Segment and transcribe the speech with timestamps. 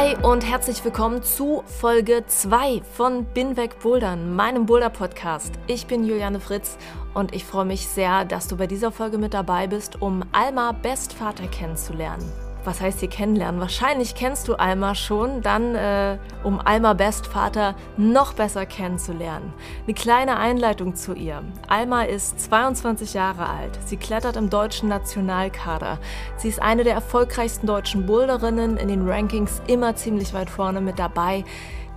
[0.00, 5.52] Hi und herzlich willkommen zu Folge 2 von Bin weg Bouldern, meinem Boulder-Podcast.
[5.66, 6.78] Ich bin Juliane Fritz
[7.12, 10.72] und ich freue mich sehr, dass du bei dieser Folge mit dabei bist, um Alma
[10.72, 13.60] Bestvater kennenzulernen was heißt hier kennenlernen?
[13.60, 19.52] Wahrscheinlich kennst du Alma schon, dann äh, um Alma Bestvater noch besser kennenzulernen.
[19.84, 21.42] Eine kleine Einleitung zu ihr.
[21.68, 23.78] Alma ist 22 Jahre alt.
[23.86, 25.98] Sie klettert im deutschen Nationalkader.
[26.36, 30.98] Sie ist eine der erfolgreichsten deutschen Boulderinnen, in den Rankings immer ziemlich weit vorne mit
[30.98, 31.44] dabei.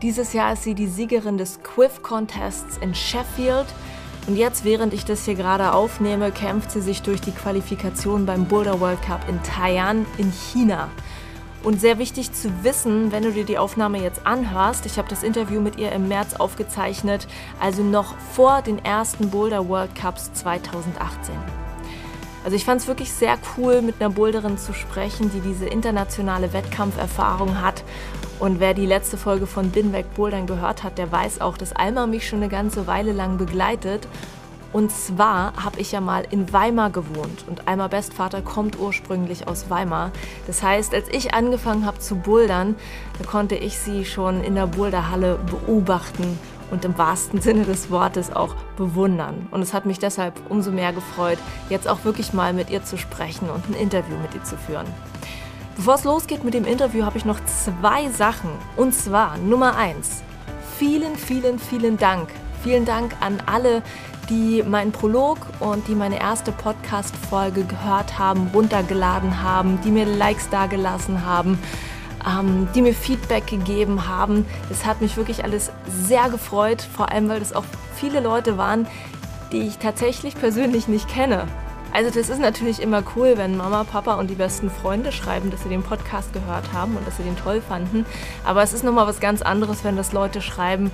[0.01, 3.67] Dieses Jahr ist sie die Siegerin des Quiff Contests in Sheffield.
[4.25, 8.45] Und jetzt, während ich das hier gerade aufnehme, kämpft sie sich durch die Qualifikation beim
[8.45, 10.89] Boulder World Cup in Taiwan in China.
[11.61, 15.23] Und sehr wichtig zu wissen, wenn du dir die Aufnahme jetzt anhörst, ich habe das
[15.23, 17.27] Interview mit ihr im März aufgezeichnet,
[17.59, 21.35] also noch vor den ersten Boulder World Cups 2018.
[22.43, 26.51] Also ich fand es wirklich sehr cool, mit einer Boulderin zu sprechen, die diese internationale
[26.51, 27.83] Wettkampferfahrung hat.
[28.43, 32.07] Und wer die letzte Folge von Binweg Bouldern gehört hat, der weiß auch, dass Alma
[32.07, 34.05] mich schon eine ganze Weile lang begleitet.
[34.73, 39.69] Und zwar habe ich ja mal in Weimar gewohnt und Alma Bestvater kommt ursprünglich aus
[39.69, 40.11] Weimar.
[40.45, 42.75] Das heißt, als ich angefangen habe zu bouldern,
[43.17, 46.37] da konnte ich sie schon in der Boulderhalle beobachten
[46.69, 49.47] und im wahrsten Sinne des Wortes auch bewundern.
[49.51, 51.37] Und es hat mich deshalb umso mehr gefreut,
[51.69, 54.87] jetzt auch wirklich mal mit ihr zu sprechen und ein Interview mit ihr zu führen.
[55.75, 58.49] Bevor es losgeht mit dem Interview, habe ich noch zwei Sachen.
[58.77, 60.21] Und zwar Nummer eins.
[60.77, 62.29] Vielen, vielen, vielen Dank.
[62.61, 63.81] Vielen Dank an alle,
[64.29, 70.49] die meinen Prolog und die meine erste Podcast-Folge gehört haben, runtergeladen haben, die mir Likes
[70.49, 71.59] dagelassen haben
[72.25, 74.45] ähm, die mir Feedback gegeben haben.
[74.69, 78.87] Es hat mich wirklich alles sehr gefreut, vor allem weil es auch viele Leute waren,
[79.51, 81.47] die ich tatsächlich persönlich nicht kenne.
[81.93, 85.61] Also das ist natürlich immer cool, wenn Mama, Papa und die besten Freunde schreiben, dass
[85.61, 88.07] sie den Podcast gehört haben und dass sie den toll fanden.
[88.43, 90.91] Aber es ist nochmal was ganz anderes, wenn das Leute schreiben,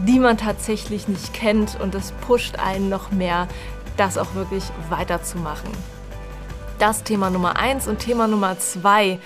[0.00, 3.48] die man tatsächlich nicht kennt und das pusht einen noch mehr,
[3.96, 5.70] das auch wirklich weiterzumachen.
[6.78, 9.18] Das Thema Nummer eins und Thema Nummer zwei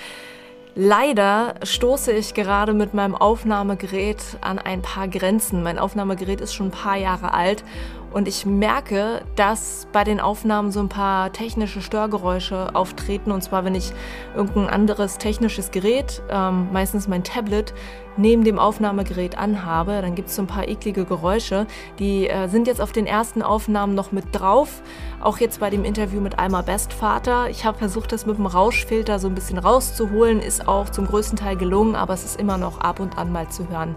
[0.81, 5.65] Leider stoße ich gerade mit meinem Aufnahmegerät an ein paar Grenzen.
[5.65, 7.65] Mein Aufnahmegerät ist schon ein paar Jahre alt
[8.13, 13.31] und ich merke, dass bei den Aufnahmen so ein paar technische Störgeräusche auftreten.
[13.31, 13.93] Und zwar, wenn ich
[14.35, 17.75] irgendein anderes technisches Gerät, ähm, meistens mein Tablet,
[18.19, 21.67] neben dem Aufnahmegerät anhabe, dann gibt es so ein paar eklige Geräusche.
[21.99, 24.83] Die äh, sind jetzt auf den ersten Aufnahmen noch mit drauf.
[25.21, 27.49] Auch jetzt bei dem Interview mit Alma Bestvater.
[27.49, 30.41] Ich habe versucht, das mit dem Rauschfilter so ein bisschen rauszuholen.
[30.41, 33.49] Ist auch zum größten Teil gelungen, aber es ist immer noch ab und an mal
[33.49, 33.95] zu hören.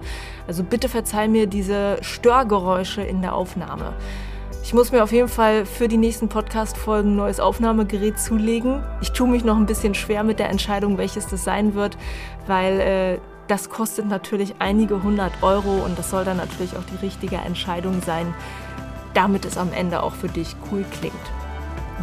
[0.47, 3.93] Also bitte verzeih mir diese Störgeräusche in der Aufnahme.
[4.63, 8.83] Ich muss mir auf jeden Fall für die nächsten Podcast-Folgen ein neues Aufnahmegerät zulegen.
[9.01, 11.97] Ich tue mich noch ein bisschen schwer mit der Entscheidung, welches das sein wird,
[12.47, 17.05] weil äh, das kostet natürlich einige hundert Euro und das soll dann natürlich auch die
[17.05, 18.33] richtige Entscheidung sein,
[19.13, 21.15] damit es am Ende auch für dich cool klingt.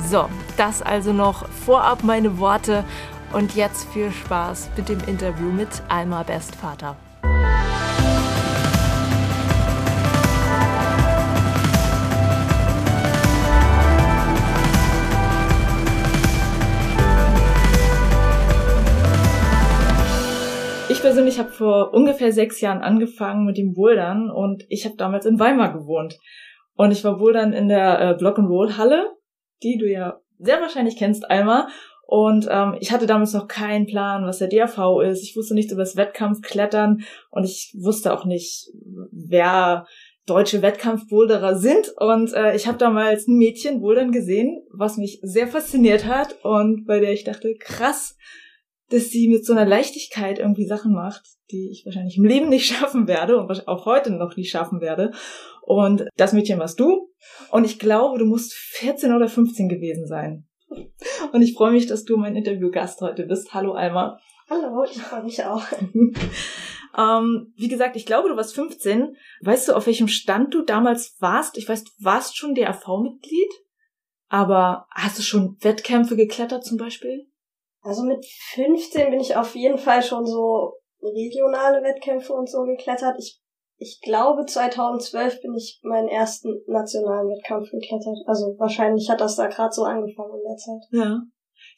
[0.07, 2.85] So, das also noch vorab meine Worte
[3.33, 6.97] und jetzt viel Spaß mit dem Interview mit Alma Bestvater.
[21.09, 25.39] Persönlich habe vor ungefähr sechs Jahren angefangen mit dem Bouldern und ich habe damals in
[25.39, 26.19] Weimar gewohnt.
[26.75, 29.07] Und ich war Bouldern in der äh, Block and Roll Halle,
[29.63, 31.69] die du ja sehr wahrscheinlich kennst, Alma.
[32.07, 35.23] Und ähm, ich hatte damals noch keinen Plan, was der DRV ist.
[35.23, 37.01] Ich wusste nichts über das Wettkampfklettern
[37.31, 38.69] und ich wusste auch nicht,
[39.11, 39.87] wer
[40.27, 41.91] deutsche Wettkampfboulderer sind.
[41.97, 46.85] Und äh, ich habe damals ein Mädchen bouldern gesehen, was mich sehr fasziniert hat und
[46.85, 48.15] bei der ich dachte, krass,
[48.91, 52.67] dass sie mit so einer Leichtigkeit irgendwie Sachen macht, die ich wahrscheinlich im Leben nicht
[52.75, 55.13] schaffen werde und auch heute noch nicht schaffen werde.
[55.63, 57.11] Und das Mädchen warst du.
[57.51, 60.47] Und ich glaube, du musst 14 oder 15 gewesen sein.
[61.33, 63.53] Und ich freue mich, dass du mein Interviewgast heute bist.
[63.55, 64.19] Hallo Alma.
[64.49, 65.63] Hallo, ich freue mich auch.
[66.97, 69.15] Ähm, wie gesagt, ich glaube, du warst 15.
[69.43, 71.57] Weißt du, auf welchem Stand du damals warst?
[71.57, 73.53] Ich weiß, du warst schon DRV-Mitglied,
[74.29, 77.28] aber hast du schon Wettkämpfe geklettert zum Beispiel?
[77.89, 83.17] Also mit 15 bin ich auf jeden Fall schon so regionale Wettkämpfe und so geklettert.
[83.19, 83.41] Ich,
[83.79, 88.19] ich glaube, 2012 bin ich meinen ersten nationalen Wettkampf geklettert.
[88.27, 90.83] Also wahrscheinlich hat das da gerade so angefangen in der Zeit.
[90.91, 91.23] Ja.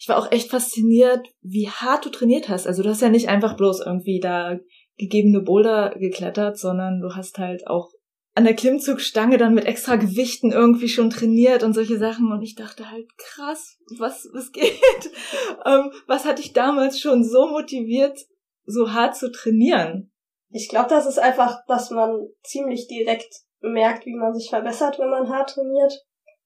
[0.01, 2.67] Ich war auch echt fasziniert, wie hart du trainiert hast.
[2.67, 4.59] Also du hast ja nicht einfach bloß irgendwie da
[4.97, 7.89] gegebene Boulder geklettert, sondern du hast halt auch
[8.35, 12.31] an der Klimmzugstange dann mit extra Gewichten irgendwie schon trainiert und solche Sachen.
[12.33, 14.73] Und ich dachte halt, krass, was, was geht?
[15.67, 18.19] ähm, was hat dich damals schon so motiviert,
[18.65, 20.13] so hart zu trainieren?
[20.51, 25.11] Ich glaube, das ist einfach, dass man ziemlich direkt merkt, wie man sich verbessert, wenn
[25.11, 25.93] man hart trainiert.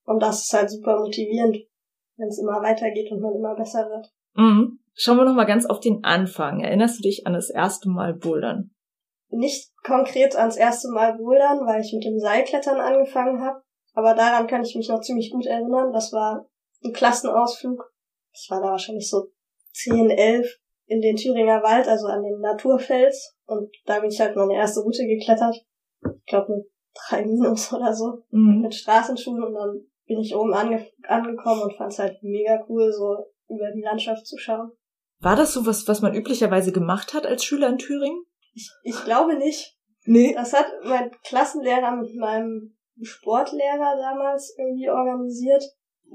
[0.05, 1.59] Und das ist halt super motivierend,
[2.17, 4.11] wenn es immer weitergeht und man immer besser wird.
[4.35, 4.81] Mhm.
[4.95, 6.61] Schauen wir noch mal ganz auf den Anfang.
[6.61, 8.74] Erinnerst du dich an das erste Mal Bouldern?
[9.37, 13.63] Nicht konkret ans erste Mal Bouldern, weil ich mit dem Seilklettern angefangen habe.
[13.95, 15.93] Aber daran kann ich mich noch ziemlich gut erinnern.
[15.93, 16.49] Das war
[16.85, 17.93] ein Klassenausflug.
[18.33, 19.29] Ich war da wahrscheinlich so
[19.73, 20.47] 10, 11
[20.87, 23.37] in den Thüringer Wald, also an den Naturfels.
[23.47, 25.57] Und da bin ich halt meine erste Route geklettert.
[26.05, 28.23] Ich glaube mit drei Minus oder so.
[28.31, 28.63] Mhm.
[28.63, 29.43] Mit Straßenschuhen.
[29.43, 33.17] Und dann bin ich oben ange angekommen und fand es halt mega cool, so
[33.49, 34.73] über die Landschaft zu schauen.
[35.21, 38.25] War das so was, was man üblicherweise gemacht hat als Schüler in Thüringen?
[38.55, 39.77] Ich, ich glaube nicht.
[40.07, 40.35] Nee.
[40.35, 45.65] Das hat mein Klassenlehrer mit meinem Sportlehrer damals irgendwie organisiert,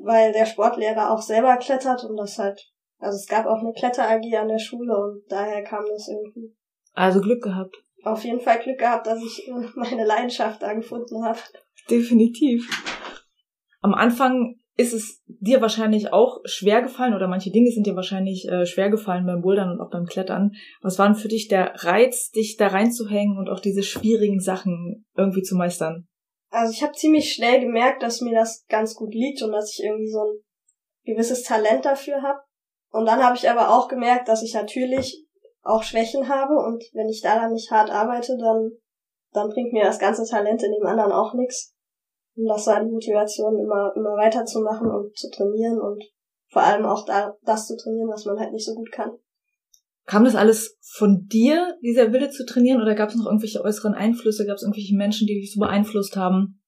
[0.03, 4.37] weil der Sportlehrer auch selber klettert und das halt, also es gab auch eine Kletter-AG
[4.37, 6.55] an der Schule und daher kam das irgendwie.
[6.93, 7.75] Also Glück gehabt.
[8.03, 11.39] Auf jeden Fall Glück gehabt, dass ich äh, meine Leidenschaft da gefunden habe.
[11.89, 12.69] Definitiv.
[13.81, 18.47] Am Anfang ist es dir wahrscheinlich auch schwer gefallen oder manche Dinge sind dir wahrscheinlich
[18.47, 20.53] äh, schwer gefallen beim Bouldern und auch beim Klettern.
[20.81, 25.05] Was war denn für dich der Reiz, dich da reinzuhängen und auch diese schwierigen Sachen
[25.17, 26.07] irgendwie zu meistern?
[26.49, 29.83] Also ich habe ziemlich schnell gemerkt, dass mir das ganz gut liegt und dass ich
[29.83, 30.39] irgendwie so ein
[31.03, 32.39] gewisses Talent dafür habe.
[32.91, 35.25] Und dann habe ich aber auch gemerkt, dass ich natürlich
[35.61, 38.71] auch Schwächen habe und wenn ich daran nicht hart arbeite, dann
[39.33, 41.75] dann bringt mir das ganze Talent in dem anderen auch nichts.
[42.39, 46.03] Und das war die Motivation, immer, immer weiterzumachen und zu trainieren und
[46.47, 49.11] vor allem auch da, das zu trainieren, was man halt nicht so gut kann.
[50.05, 53.93] Kam das alles von dir, dieser Wille zu trainieren, oder gab es noch irgendwelche äußeren
[53.93, 54.45] Einflüsse?
[54.45, 56.63] Gab es irgendwelche Menschen, die dich so beeinflusst haben,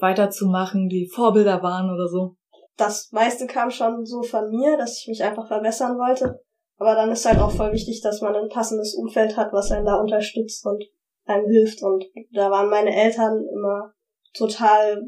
[0.00, 2.36] weiterzumachen, die Vorbilder waren oder so?
[2.76, 6.40] Das meiste kam schon so von mir, dass ich mich einfach verbessern wollte.
[6.78, 9.84] Aber dann ist halt auch voll wichtig, dass man ein passendes Umfeld hat, was einen
[9.84, 10.84] da unterstützt und
[11.26, 11.82] einem hilft.
[11.82, 13.92] Und da waren meine Eltern immer
[14.34, 15.04] total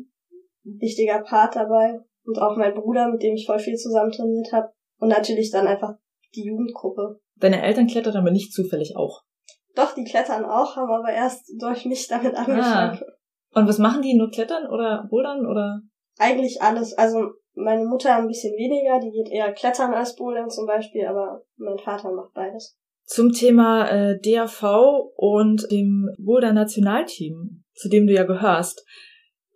[0.64, 2.00] wichtiger Part dabei.
[2.24, 4.70] Und auch mein Bruder, mit dem ich voll viel zusammen trainiert habe.
[4.98, 5.94] Und natürlich dann einfach
[6.34, 7.20] die Jugendgruppe.
[7.36, 9.22] Deine Eltern klettern aber nicht zufällig auch.
[9.74, 12.40] Doch, die klettern auch, haben aber erst durch mich damit ah.
[12.40, 13.00] angefangen.
[13.02, 13.58] Ah.
[13.58, 14.14] Und was machen die?
[14.14, 15.80] Nur klettern oder bouldern oder?
[16.18, 16.92] Eigentlich alles.
[16.92, 21.42] Also meine Mutter ein bisschen weniger, die geht eher klettern als bouldern zum Beispiel, aber
[21.56, 22.76] mein Vater macht beides.
[23.04, 24.62] Zum Thema äh, DAV
[25.16, 28.84] und dem Boulder Nationalteam, zu dem du ja gehörst.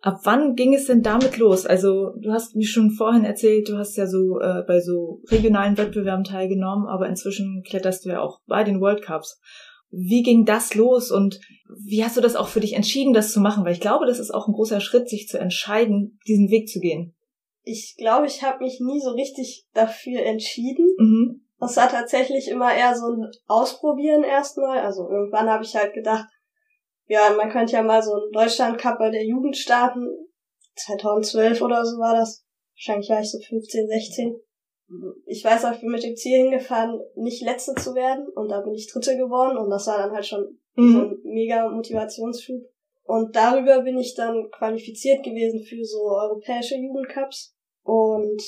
[0.05, 1.65] Ab wann ging es denn damit los?
[1.65, 5.79] Also du hast mir schon vorhin erzählt, du hast ja so äh, bei so regionalen
[5.79, 9.41] Wettbewerben teilgenommen, aber inzwischen kletterst du ja auch bei den World Cups.
[9.89, 11.39] Wie ging das los und
[11.87, 13.65] wie hast du das auch für dich entschieden, das zu machen?
[13.65, 16.79] Weil ich glaube, das ist auch ein großer Schritt, sich zu entscheiden, diesen Weg zu
[16.79, 17.15] gehen.
[17.63, 20.87] Ich glaube, ich habe mich nie so richtig dafür entschieden.
[20.99, 21.41] Mhm.
[21.59, 24.81] Das war tatsächlich immer eher so ein Ausprobieren erstmal.
[24.81, 26.27] Also irgendwann habe ich halt gedacht,
[27.07, 30.07] ja, man könnte ja mal so einen Deutschland-Cup bei der Jugend starten.
[30.75, 32.43] 2012 oder so war das.
[32.73, 34.35] Wahrscheinlich war ich so 15, 16.
[35.25, 38.27] Ich weiß auch, ich bin mit dem Ziel hingefahren, nicht Letzte zu werden.
[38.35, 39.57] Und da bin ich Dritte geworden.
[39.57, 40.91] Und das war dann halt schon mhm.
[40.91, 42.61] so ein mega Motivationsschub.
[43.03, 47.55] Und darüber bin ich dann qualifiziert gewesen für so europäische Jugendcups.
[47.83, 48.41] Und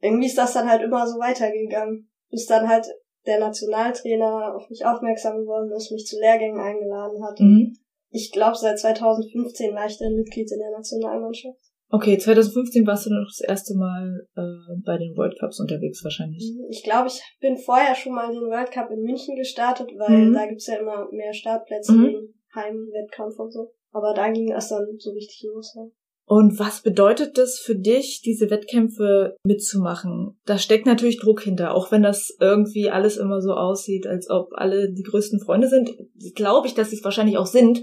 [0.00, 2.10] irgendwie ist das dann halt immer so weitergegangen.
[2.30, 2.86] Bis dann halt
[3.26, 7.40] der Nationaltrainer auf mich aufmerksam geworden ist, mich zu Lehrgängen eingeladen hat.
[7.40, 7.76] Mhm.
[8.12, 11.58] Ich glaube, seit 2015 war ich dann Mitglied in der Nationalmannschaft.
[11.88, 16.42] Okay, 2015 warst du noch das erste Mal äh, bei den World Cups unterwegs wahrscheinlich.
[16.42, 20.28] Mhm, ich glaube, ich bin vorher schon mal den World Cup in München gestartet, weil
[20.28, 20.32] mhm.
[20.32, 22.06] da gibt's ja immer mehr Startplätze mhm.
[22.06, 23.72] wegen Heimwettkampf und so.
[23.90, 25.74] Aber da ging das dann so richtig los.
[25.76, 25.82] Ja.
[26.24, 30.38] Und was bedeutet das für dich, diese Wettkämpfe mitzumachen?
[30.46, 34.52] Da steckt natürlich Druck hinter, auch wenn das irgendwie alles immer so aussieht, als ob
[34.52, 35.90] alle die größten Freunde sind.
[36.34, 37.82] Glaube ich, dass sie es wahrscheinlich auch sind.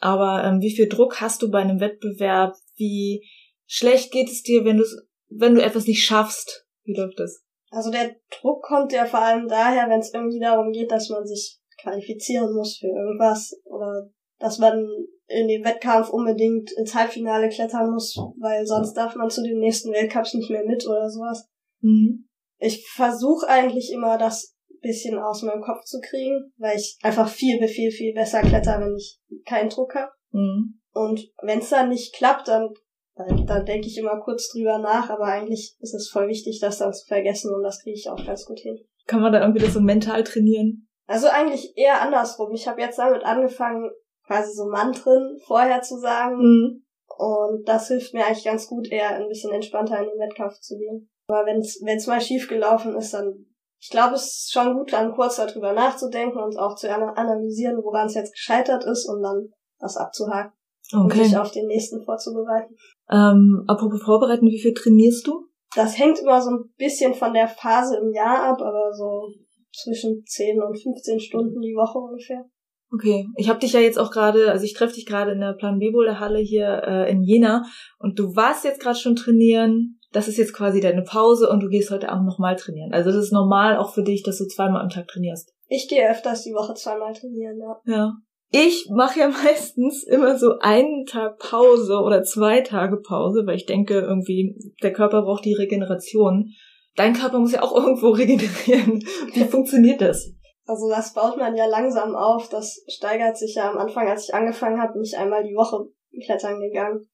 [0.00, 2.54] Aber ähm, wie viel Druck hast du bei einem Wettbewerb?
[2.76, 3.26] Wie
[3.66, 4.84] schlecht geht es dir, wenn du
[5.28, 6.66] wenn du etwas nicht schaffst?
[6.84, 7.42] Wie läuft das?
[7.70, 11.26] Also der Druck kommt ja vor allem daher, wenn es irgendwie darum geht, dass man
[11.26, 14.86] sich qualifizieren muss für irgendwas oder dass man
[15.28, 19.92] in dem Wettkampf unbedingt ins Halbfinale klettern muss, weil sonst darf man zu den nächsten
[19.92, 21.48] Weltcups nicht mehr mit oder sowas.
[21.80, 22.28] Mhm.
[22.58, 27.66] Ich versuche eigentlich immer das bisschen aus meinem Kopf zu kriegen, weil ich einfach viel,
[27.66, 30.12] viel, viel besser kletter, wenn ich keinen Druck habe.
[30.30, 30.80] Mhm.
[30.92, 32.70] Und wenn es dann nicht klappt, dann,
[33.16, 36.78] dann, dann denke ich immer kurz drüber nach, aber eigentlich ist es voll wichtig, das
[36.78, 38.78] dann zu vergessen und das kriege ich auch ganz gut hin.
[39.06, 40.88] Kann man da irgendwie das so mental trainieren?
[41.06, 42.52] Also eigentlich eher andersrum.
[42.52, 43.90] Ich habe jetzt damit angefangen,
[44.26, 46.36] quasi so Mantren vorher zu sagen.
[46.38, 46.82] Mhm.
[47.18, 50.76] Und das hilft mir eigentlich ganz gut, eher ein bisschen entspannter in den Wettkampf zu
[50.76, 51.08] gehen.
[51.28, 53.46] Aber wenn es mal schief gelaufen ist, dann
[53.78, 58.06] ich glaube, es ist schon gut, dann kurz darüber nachzudenken und auch zu analysieren, woran
[58.06, 60.52] es jetzt gescheitert ist und dann das abzuhaken
[60.92, 61.02] okay.
[61.02, 62.74] und sich auf den nächsten vorzubereiten.
[63.10, 65.46] Ähm, apropos vorbereiten, wie viel trainierst du?
[65.74, 69.28] Das hängt immer so ein bisschen von der Phase im Jahr ab, aber so
[69.72, 72.44] zwischen 10 und 15 Stunden die Woche ungefähr.
[72.92, 75.54] Okay, ich habe dich ja jetzt auch gerade, also ich treffe dich gerade in der
[75.54, 77.64] Plan B Halle hier äh, in Jena
[77.98, 79.98] und du warst jetzt gerade schon trainieren.
[80.12, 82.92] Das ist jetzt quasi deine Pause und du gehst heute Abend nochmal trainieren.
[82.92, 85.52] Also das ist normal auch für dich, dass du zweimal am Tag trainierst.
[85.68, 87.92] Ich gehe öfters die Woche zweimal trainieren, ja.
[87.92, 88.12] Ja.
[88.52, 93.66] Ich mache ja meistens immer so einen Tag Pause oder zwei Tage Pause, weil ich
[93.66, 96.52] denke, irgendwie der Körper braucht die Regeneration.
[96.94, 99.04] Dein Körper muss ja auch irgendwo regenerieren.
[99.34, 100.32] Wie funktioniert das?
[100.66, 102.48] Also das baut man ja langsam auf.
[102.48, 105.88] Das steigert sich ja am Anfang, als ich angefangen habe, nicht einmal die Woche
[106.24, 107.08] klettern gegangen.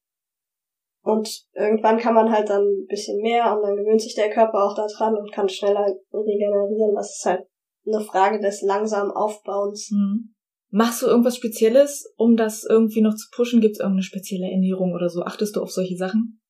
[1.03, 4.63] Und irgendwann kann man halt dann ein bisschen mehr und dann gewöhnt sich der Körper
[4.63, 6.95] auch daran und kann schneller regenerieren.
[6.95, 7.45] Das ist halt
[7.85, 9.91] eine Frage des langsamen Aufbauens.
[9.91, 10.33] Mhm.
[10.69, 13.61] Machst du irgendwas Spezielles, um das irgendwie noch zu pushen?
[13.61, 15.21] Gibt es irgendeine spezielle Ernährung oder so?
[15.21, 16.41] Achtest du auf solche Sachen?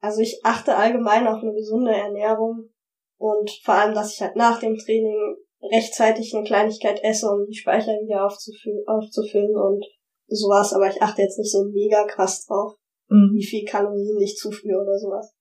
[0.00, 2.70] Also ich achte allgemein auf eine gesunde Ernährung
[3.18, 7.56] und vor allem, dass ich halt nach dem Training rechtzeitig eine Kleinigkeit esse, um die
[7.56, 9.84] Speicher wieder aufzufüllen, aufzufüllen und
[10.26, 12.74] sowas, aber ich achte jetzt nicht so mega krass drauf,
[13.08, 13.32] mhm.
[13.34, 15.34] wie viel Kalorien ich zuführe oder sowas.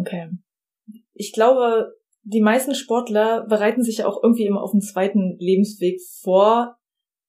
[0.00, 0.30] Okay.
[1.12, 6.00] Ich glaube, die meisten Sportler bereiten sich ja auch irgendwie immer auf einen zweiten Lebensweg
[6.22, 6.76] vor,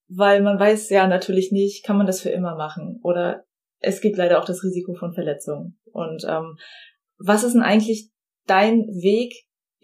[0.07, 3.45] weil man weiß ja natürlich nicht, kann man das für immer machen oder
[3.79, 5.79] es gibt leider auch das Risiko von Verletzungen.
[5.91, 6.57] Und ähm,
[7.17, 8.09] was ist denn eigentlich
[8.47, 9.33] dein Weg,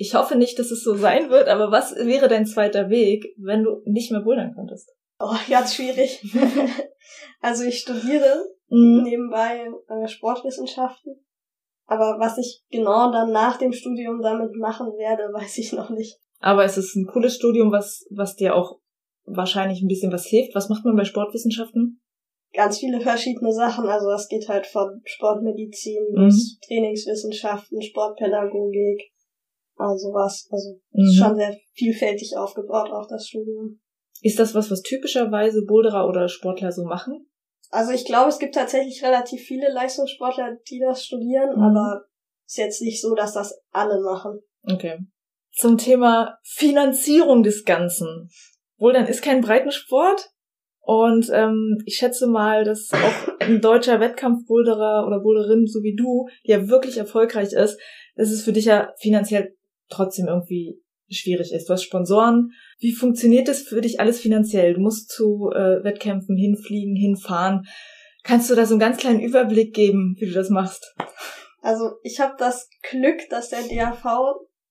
[0.01, 3.63] ich hoffe nicht, dass es so sein wird, aber was wäre dein zweiter Weg, wenn
[3.63, 4.89] du nicht mehr bouldern könntest?
[5.19, 6.23] Oh, ganz schwierig.
[7.39, 9.03] also ich studiere mhm.
[9.03, 11.23] nebenbei äh, Sportwissenschaften.
[11.85, 16.17] Aber was ich genau dann nach dem Studium damit machen werde, weiß ich noch nicht.
[16.39, 18.79] Aber es ist ein cooles Studium, was, was dir auch
[19.25, 20.55] wahrscheinlich ein bisschen was hilft.
[20.55, 22.01] Was macht man bei Sportwissenschaften?
[22.53, 23.85] Ganz viele verschiedene Sachen.
[23.85, 26.25] Also das geht halt von Sportmedizin mhm.
[26.25, 29.11] bis Trainingswissenschaften, Sportpädagogik,
[29.75, 30.47] also was.
[30.51, 31.03] Also mhm.
[31.03, 33.79] ist schon sehr vielfältig aufgebaut, auch das Studium.
[34.21, 37.27] Ist das was, was typischerweise Boulderer oder Sportler so machen?
[37.69, 41.63] Also ich glaube, es gibt tatsächlich relativ viele Leistungssportler, die das studieren, mhm.
[41.63, 42.05] aber
[42.45, 44.41] ist jetzt nicht so, dass das alle machen.
[44.63, 44.99] Okay.
[45.53, 48.29] Zum Thema Finanzierung des Ganzen.
[48.77, 50.29] Bouldern ist kein Breitensport.
[50.83, 56.27] Und ähm, ich schätze mal, dass auch ein deutscher Wettkampfboulderer oder Boulderin, so wie du,
[56.47, 57.79] der wirklich erfolgreich ist,
[58.15, 59.55] dass es für dich ja finanziell
[59.91, 61.67] trotzdem irgendwie schwierig ist.
[61.67, 62.51] Du hast Sponsoren.
[62.79, 64.73] Wie funktioniert das für dich alles finanziell?
[64.73, 67.65] Du musst zu äh, Wettkämpfen hinfliegen, hinfahren.
[68.23, 70.95] Kannst du da so einen ganz kleinen Überblick geben, wie du das machst?
[71.61, 74.03] Also ich habe das Glück, dass der DAV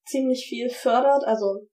[0.06, 1.24] ziemlich viel fördert.
[1.24, 1.66] Also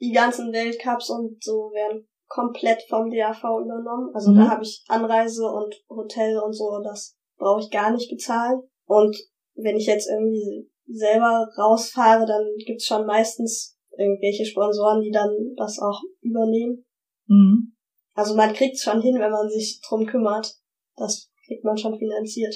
[0.00, 4.10] die ganzen Weltcups und so werden komplett vom DAV übernommen.
[4.14, 4.36] Also mhm.
[4.36, 8.62] da habe ich Anreise und Hotel und so, das brauche ich gar nicht bezahlen.
[8.86, 9.16] Und
[9.54, 15.78] wenn ich jetzt irgendwie selber rausfahre, dann gibt's schon meistens irgendwelche Sponsoren, die dann das
[15.78, 16.84] auch übernehmen.
[17.26, 17.74] Mhm.
[18.14, 20.54] Also man kriegt's schon hin, wenn man sich drum kümmert.
[20.96, 22.54] Das kriegt man schon finanziert.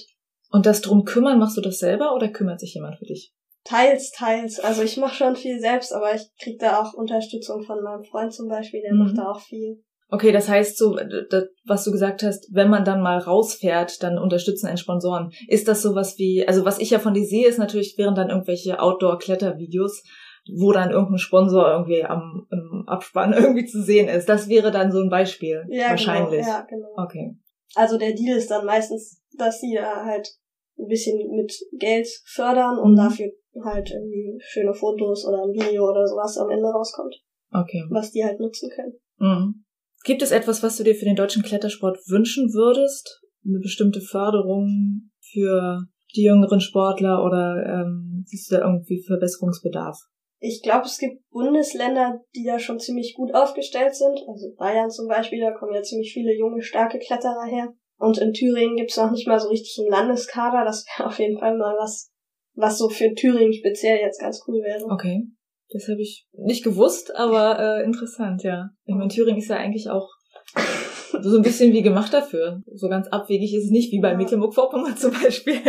[0.50, 3.32] Und das drum kümmern, machst du das selber oder kümmert sich jemand für dich?
[3.64, 4.60] Teils, teils.
[4.60, 8.32] Also ich mache schon viel selbst, aber ich krieg da auch Unterstützung von meinem Freund
[8.32, 8.98] zum Beispiel, der mhm.
[9.00, 9.82] macht da auch viel.
[10.08, 10.96] Okay, das heißt so,
[11.30, 15.32] das, was du gesagt hast, wenn man dann mal rausfährt, dann unterstützen einen Sponsoren.
[15.48, 18.30] Ist das sowas wie, also was ich ja von dir sehe, ist natürlich, wären dann
[18.30, 20.04] irgendwelche Outdoor-Klettervideos,
[20.54, 24.28] wo dann irgendein Sponsor irgendwie am im Abspann irgendwie zu sehen ist.
[24.28, 25.64] Das wäre dann so ein Beispiel.
[25.68, 25.90] Ja, genau.
[25.90, 26.44] wahrscheinlich.
[26.44, 26.88] Genau, ja, genau.
[26.96, 27.36] Okay.
[27.74, 30.28] Also der Deal ist dann meistens, dass sie da halt
[30.78, 32.96] ein bisschen mit Geld fördern und mhm.
[32.96, 33.32] dafür
[33.64, 37.16] halt irgendwie schöne Fotos oder ein Video oder sowas am Ende rauskommt.
[37.50, 37.84] Okay.
[37.90, 39.00] Was die halt nutzen können.
[39.18, 39.65] Mhm.
[40.06, 43.24] Gibt es etwas, was du dir für den deutschen Klettersport wünschen würdest?
[43.44, 45.80] Eine bestimmte Förderung für
[46.14, 49.98] die jüngeren Sportler oder ähm, siehst du da irgendwie Verbesserungsbedarf?
[50.38, 54.20] Ich glaube, es gibt Bundesländer, die da schon ziemlich gut aufgestellt sind.
[54.28, 57.74] Also Bayern zum Beispiel, da kommen ja ziemlich viele junge, starke Kletterer her.
[57.98, 60.64] Und in Thüringen gibt's noch nicht mal so richtig einen Landeskader.
[60.64, 62.12] Das wäre auf jeden Fall mal was,
[62.54, 64.84] was so für Thüringen speziell jetzt ganz cool wäre.
[64.84, 65.24] Okay.
[65.70, 68.70] Das habe ich nicht gewusst, aber äh, interessant, ja.
[68.84, 70.08] Ich meine, Thüringen ist ja eigentlich auch
[71.20, 72.62] so ein bisschen wie gemacht dafür.
[72.72, 74.16] So ganz abwegig ist es nicht, wie bei ja.
[74.16, 75.60] Mecklenburg-Vorpommern zum Beispiel.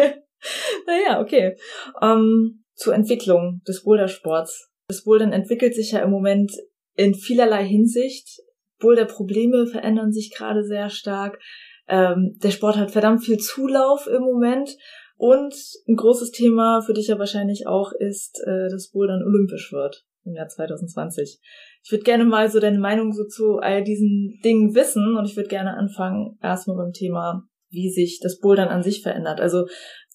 [0.85, 1.55] naja, okay.
[2.01, 4.69] Ähm, zur Entwicklung des Bouldersports.
[4.87, 6.51] Das Bouldern entwickelt sich ja im Moment
[6.95, 8.41] in vielerlei Hinsicht.
[8.79, 11.39] Boulder-Probleme verändern sich gerade sehr stark.
[11.87, 14.75] Ähm, der Sport hat verdammt viel Zulauf im Moment.
[15.17, 15.55] Und
[15.87, 20.33] ein großes Thema für dich ja wahrscheinlich auch ist, äh, dass Bouldern olympisch wird im
[20.33, 21.39] Jahr 2020.
[21.83, 25.35] Ich würde gerne mal so deine Meinung so zu all diesen Dingen wissen und ich
[25.35, 29.39] würde gerne anfangen erstmal beim Thema, wie sich das Bouldern an sich verändert.
[29.39, 29.65] Also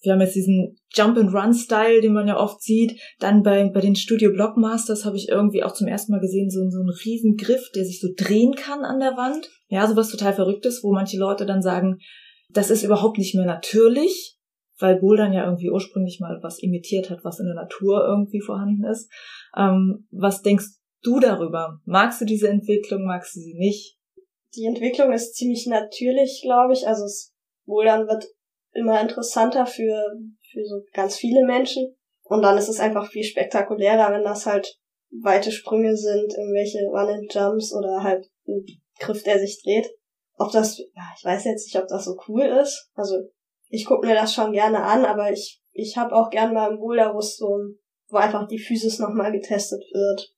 [0.01, 2.99] wir haben jetzt diesen Jump-and-Run-Style, den man ja oft sieht.
[3.19, 6.59] Dann bei, bei den Studio Blockmasters habe ich irgendwie auch zum ersten Mal gesehen, so,
[6.69, 9.49] so einen riesen Griff, der sich so drehen kann an der Wand.
[9.67, 11.99] Ja, sowas total Verrücktes, wo manche Leute dann sagen,
[12.49, 14.37] das ist überhaupt nicht mehr natürlich,
[14.83, 18.83] weil Bouldern ja irgendwie ursprünglich mal was imitiert hat, was in der Natur irgendwie vorhanden
[18.83, 19.09] ist.
[19.57, 20.65] Ähm, was denkst
[21.01, 21.79] du darüber?
[21.85, 23.97] Magst du diese Entwicklung, magst du sie nicht?
[24.55, 26.85] Die Entwicklung ist ziemlich natürlich, glaube ich.
[26.85, 27.33] Also das
[27.65, 28.25] Bouldern wird
[28.73, 30.19] immer interessanter für,
[30.51, 31.95] für so ganz viele Menschen.
[32.23, 34.77] Und dann ist es einfach viel spektakulärer, wenn das halt
[35.21, 38.65] weite Sprünge sind, irgendwelche Run-and-Jumps oder halt ein
[38.99, 39.87] Griff, der sich dreht.
[40.37, 42.89] Ob das, ja, ich weiß jetzt nicht, ob das so cool ist.
[42.95, 43.15] Also
[43.73, 46.79] ich gucke mir das schon gerne an, aber ich, ich habe auch gern mal einen
[46.79, 47.57] Boulder, wo so,
[48.09, 50.31] wo einfach die Physis nochmal getestet wird.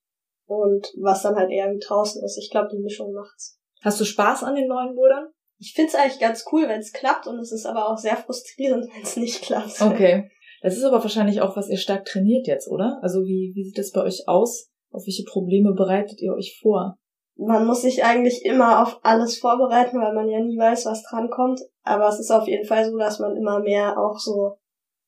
[0.47, 2.37] Und was dann halt eher draußen ist.
[2.37, 3.59] Ich glaube, die Mischung macht's.
[3.81, 5.27] Hast du Spaß an den neuen Bouldern?
[5.57, 8.85] Ich find's eigentlich ganz cool, wenn es klappt und es ist aber auch sehr frustrierend,
[8.95, 9.81] wenn es nicht klappt.
[9.81, 10.31] Okay.
[10.61, 12.99] Das ist aber wahrscheinlich auch, was ihr stark trainiert jetzt, oder?
[13.01, 14.69] Also wie, wie sieht das bei euch aus?
[14.91, 16.97] Auf welche Probleme bereitet ihr euch vor?
[17.37, 21.59] Man muss sich eigentlich immer auf alles vorbereiten, weil man ja nie weiß, was drankommt.
[21.83, 24.57] Aber es ist auf jeden Fall so, dass man immer mehr auch so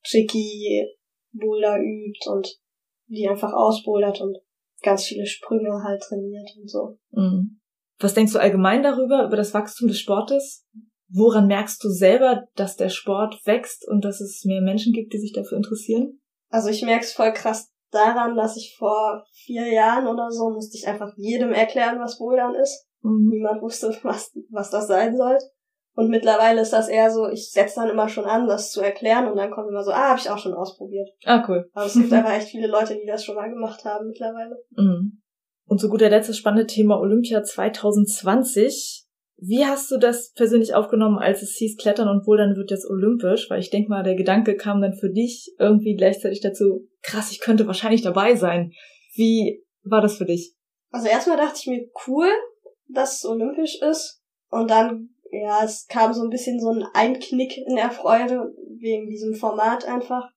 [0.03, 0.85] tricky
[1.31, 2.59] Boulder übt und
[3.07, 4.37] die einfach ausbouldert und
[4.81, 6.97] ganz viele Sprünge halt trainiert und so.
[7.11, 7.59] Mhm.
[7.99, 10.65] Was denkst du allgemein darüber, über das Wachstum des Sportes?
[11.09, 15.19] Woran merkst du selber, dass der Sport wächst und dass es mehr Menschen gibt, die
[15.19, 16.19] sich dafür interessieren?
[16.49, 20.77] Also ich merke es voll krass daran, dass ich vor vier Jahren oder so musste
[20.77, 22.87] ich einfach jedem erklären, was Bouldern ist.
[23.01, 23.29] Mhm.
[23.29, 25.37] Niemand wusste, was, was das sein soll.
[25.95, 29.27] Und mittlerweile ist das eher so, ich setze dann immer schon an, das zu erklären
[29.27, 31.09] und dann kommt immer so, ah, habe ich auch schon ausprobiert.
[31.25, 31.69] Ah, cool.
[31.73, 34.57] Aber es gibt einfach echt viele Leute, die das schon mal gemacht haben mittlerweile.
[34.75, 35.23] Mhm.
[35.65, 39.06] Und zu guter Letzt das spannende Thema Olympia 2020.
[39.39, 43.49] Wie hast du das persönlich aufgenommen, als es hieß, Klettern und Bouldern wird jetzt olympisch?
[43.49, 47.39] Weil ich denke mal, der Gedanke kam dann für dich irgendwie gleichzeitig dazu, krass, ich
[47.39, 48.71] könnte wahrscheinlich dabei sein.
[49.13, 50.55] Wie war das für dich?
[50.89, 52.29] Also erstmal dachte ich mir, cool,
[52.87, 54.23] dass es olympisch ist.
[54.49, 59.07] Und dann, ja, es kam so ein bisschen so ein Einknick in der Freude wegen
[59.09, 60.31] diesem Format einfach.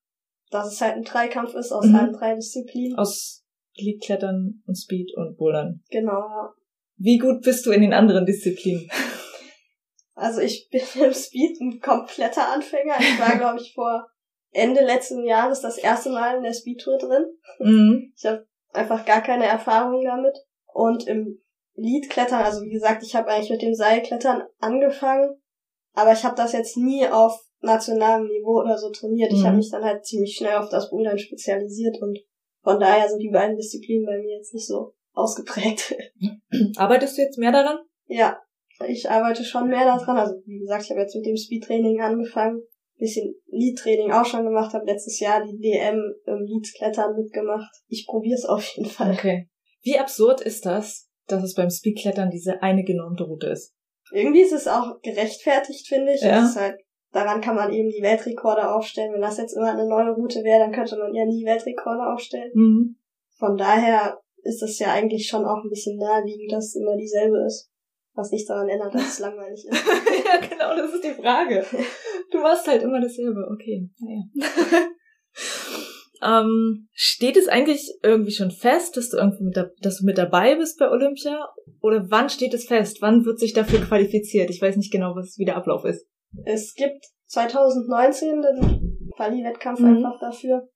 [0.51, 1.95] Dass es halt ein Dreikampf ist aus mhm.
[1.95, 2.97] allen drei Disziplinen.
[2.97, 3.45] Aus
[3.77, 5.81] Gliedklettern und Speed und Bouldern.
[5.89, 6.51] Genau.
[6.97, 8.89] Wie gut bist du in den anderen Disziplinen?
[10.13, 12.95] Also ich bin im Speed ein kompletter Anfänger.
[12.99, 14.07] Ich war, glaube ich, vor
[14.51, 17.25] Ende letzten Jahres das erste Mal in der Speedtour drin.
[17.59, 18.13] Mhm.
[18.15, 20.37] Ich habe einfach gar keine Erfahrung damit.
[20.73, 21.41] Und im
[21.75, 25.41] Leadklettern, also wie gesagt, ich habe eigentlich mit dem Seilklettern angefangen,
[25.93, 29.31] aber ich habe das jetzt nie auf nationalem Niveau oder so trainiert.
[29.31, 29.37] Mhm.
[29.37, 32.19] Ich habe mich dann halt ziemlich schnell auf das Bouldern spezialisiert und
[32.61, 35.95] von daher sind die beiden Disziplinen bei mir jetzt nicht so ausgeprägt.
[36.77, 37.79] Arbeitest du jetzt mehr daran?
[38.07, 38.39] Ja,
[38.87, 40.17] ich arbeite schon mehr daran.
[40.17, 42.61] Also wie gesagt, ich habe jetzt mit dem Speedtraining angefangen,
[42.97, 47.71] bisschen Lead-Training auch schon gemacht, habe letztes Jahr die DM im Lead-Klettern mitgemacht.
[47.87, 49.11] Ich probiere es auf jeden Fall.
[49.11, 49.49] Okay.
[49.81, 53.73] Wie absurd ist das, dass es beim Speedklettern diese eine genormte Route ist?
[54.11, 56.21] Irgendwie ist es auch gerechtfertigt, finde ich.
[56.21, 56.47] Ja.
[56.55, 56.77] Halt
[57.11, 59.13] daran kann man eben die Weltrekorde aufstellen.
[59.13, 62.51] Wenn das jetzt immer eine neue Route wäre, dann könnte man ja nie Weltrekorde aufstellen.
[62.53, 62.95] Mhm.
[63.37, 67.43] Von daher ist es ja eigentlich schon auch ein bisschen naheliegend, dass es immer dieselbe
[67.45, 67.69] ist.
[68.13, 69.83] Was nicht daran ändert, dass es langweilig ist.
[70.25, 71.65] ja, genau, das ist die Frage.
[72.31, 73.47] Du machst halt immer dasselbe.
[73.53, 74.81] Okay, naja.
[76.41, 80.17] ähm, steht es eigentlich irgendwie schon fest, dass du irgendwie mit, da, dass du mit
[80.17, 81.47] dabei bist bei Olympia?
[81.81, 83.01] Oder wann steht es fest?
[83.01, 84.49] Wann wird sich dafür qualifiziert?
[84.49, 86.05] Ich weiß nicht genau, was wie der Ablauf ist.
[86.45, 89.97] Es gibt 2019 den Quali-Wettkampf mhm.
[89.97, 90.67] einfach dafür.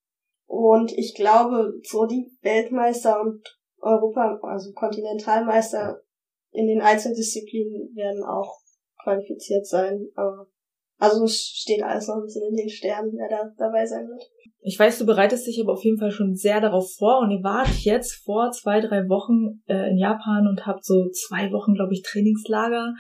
[0.46, 3.42] Und ich glaube, so die Weltmeister und
[3.80, 6.02] Europa, also Kontinentalmeister
[6.52, 8.60] in den Einzeldisziplinen werden auch
[9.04, 10.08] qualifiziert sein.
[10.98, 14.24] Also es steht alles noch ein bisschen in den Sternen, wer da dabei sein wird.
[14.62, 17.44] Ich weiß, du bereitest dich aber auf jeden Fall schon sehr darauf vor und ihr
[17.44, 21.94] wart jetzt vor zwei, drei Wochen äh, in Japan und habt so zwei Wochen, glaube
[21.94, 22.94] ich, Trainingslager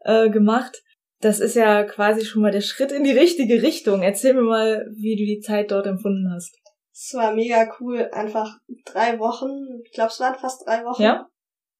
[0.00, 0.82] äh, gemacht.
[1.20, 4.00] Das ist ja quasi schon mal der Schritt in die richtige Richtung.
[4.00, 6.56] Erzähl mir mal, wie du die Zeit dort empfunden hast.
[7.02, 11.26] Es war mega cool, einfach drei Wochen, ich glaube es waren fast drei Wochen, ja?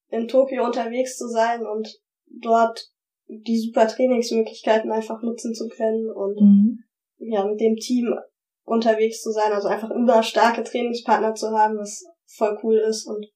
[0.09, 1.87] in Tokio unterwegs zu sein und
[2.25, 2.91] dort
[3.27, 6.83] die super Trainingsmöglichkeiten einfach nutzen zu können und mhm.
[7.17, 8.15] ja, mit dem Team
[8.63, 13.27] unterwegs zu sein, also einfach immer starke Trainingspartner zu haben, was voll cool ist und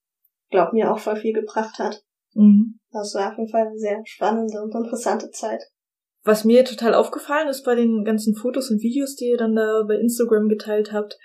[0.50, 2.04] glaub mir auch voll viel gebracht hat.
[2.34, 2.80] Mhm.
[2.92, 5.62] Das war auf jeden Fall eine sehr spannende und interessante Zeit.
[6.24, 9.84] Was mir total aufgefallen ist bei den ganzen Fotos und Videos, die ihr dann da
[9.88, 11.16] bei Instagram geteilt habt,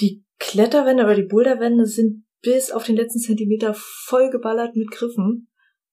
[0.00, 5.48] die Kletterwände oder die Boulderwände sind bis auf den letzten Zentimeter voll geballert mit Griffen.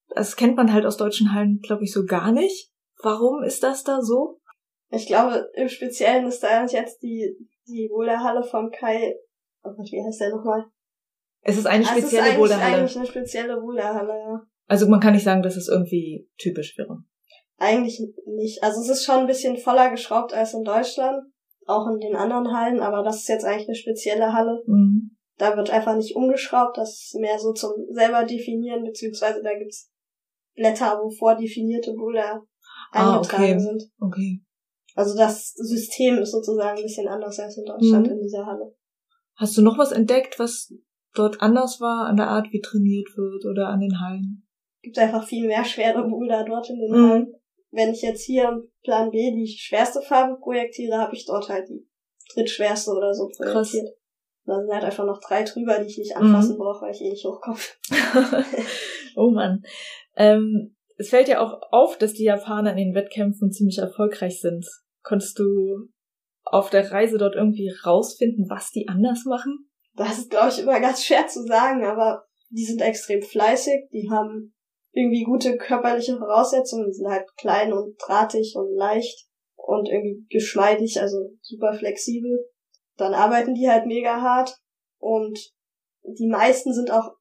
[0.09, 2.71] Das kennt man halt aus deutschen Hallen, glaube ich, so gar nicht.
[3.01, 4.39] Warum ist das da so?
[4.89, 7.35] Ich glaube, im Speziellen ist da jetzt die,
[7.67, 9.15] die Boulderhalle vom Kai,
[9.63, 10.65] oh Gott, wie heißt der nochmal?
[11.41, 12.75] Es ist eine spezielle also es ist Boulderhalle.
[12.77, 14.41] eigentlich eine spezielle Boulderhalle, ja.
[14.67, 17.03] Also man kann nicht sagen, dass es irgendwie typisch wäre.
[17.57, 18.63] Eigentlich nicht.
[18.63, 21.23] Also es ist schon ein bisschen voller geschraubt als in Deutschland,
[21.65, 24.63] auch in den anderen Hallen, aber das ist jetzt eigentlich eine spezielle Halle.
[24.65, 25.11] Mhm.
[25.37, 29.89] Da wird einfach nicht umgeschraubt, das ist mehr so zum selber definieren, beziehungsweise da gibt's
[30.55, 32.43] Blätter, wo vordefinierte Boulder
[32.91, 33.59] ah, eingetragen okay.
[33.59, 33.83] sind.
[33.99, 34.41] Okay.
[34.95, 38.13] Also das System ist sozusagen ein bisschen anders als in Deutschland mhm.
[38.13, 38.75] in dieser Halle.
[39.35, 40.71] Hast du noch was entdeckt, was
[41.15, 44.47] dort anders war an der Art, wie trainiert wird oder an den Hallen?
[44.81, 47.09] Gibt einfach viel mehr schwere Boulder dort in den mhm.
[47.09, 47.33] Hallen.
[47.73, 51.67] Wenn ich jetzt hier im Plan B die schwerste Farbe projektiere, habe ich dort halt
[51.67, 51.87] die
[52.35, 53.85] drittschwerste oder so projektiert.
[53.85, 53.99] Krass.
[54.45, 56.59] Da sind halt einfach noch drei drüber, die ich nicht anfassen mhm.
[56.59, 57.57] brauche, weil ich eh nicht hochkomme.
[59.15, 59.63] oh man.
[60.15, 64.67] Ähm, es fällt ja auch auf, dass die Japaner in den Wettkämpfen ziemlich erfolgreich sind.
[65.01, 65.89] Konntest du
[66.43, 69.69] auf der Reise dort irgendwie rausfinden, was die anders machen?
[69.95, 74.09] Das ist, glaube ich, immer ganz schwer zu sagen, aber die sind extrem fleißig, die
[74.11, 74.52] haben
[74.93, 81.01] irgendwie gute körperliche Voraussetzungen, die sind halt klein und drahtig und leicht und irgendwie geschmeidig,
[81.01, 82.47] also super flexibel.
[82.97, 84.55] Dann arbeiten die halt mega hart
[84.99, 85.37] und
[86.03, 87.11] die meisten sind auch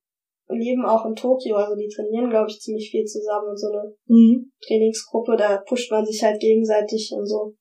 [0.48, 3.94] leben auch in Tokio, also die trainieren, glaube ich, ziemlich viel zusammen und so eine
[4.06, 4.52] mhm.
[4.66, 7.54] Trainingsgruppe, da pusht man sich halt gegenseitig und so.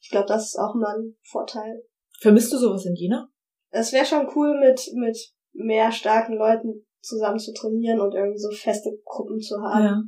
[0.00, 1.82] Ich glaube, das ist auch mal ein Vorteil.
[2.20, 3.28] Vermisst du sowas in Jena?
[3.70, 5.18] Es wäre schon cool, mit, mit
[5.52, 9.84] mehr starken Leuten zusammen zu trainieren und irgendwie so feste Gruppen zu haben.
[9.84, 10.02] Ja.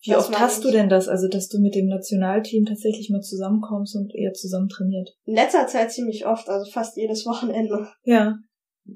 [0.00, 3.20] Wie das oft hast du denn das, also dass du mit dem Nationalteam tatsächlich mal
[3.20, 5.16] zusammenkommst und eher zusammen trainiert?
[5.24, 7.88] In letzter Zeit ziemlich oft, also fast jedes Wochenende.
[8.04, 8.36] Ja.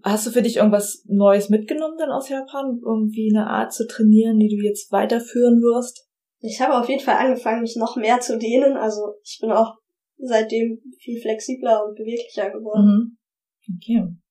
[0.04, 2.80] Hast du für dich irgendwas Neues mitgenommen dann aus Japan?
[2.82, 6.08] Irgendwie eine Art zu trainieren, die du jetzt weiterführen wirst?
[6.38, 8.76] Ich habe auf jeden Fall angefangen, mich noch mehr zu dehnen.
[8.76, 9.74] Also ich bin auch
[10.18, 13.18] seitdem viel flexibler und beweglicher geworden.
[13.66, 13.76] Mhm.
[13.76, 14.21] Okay.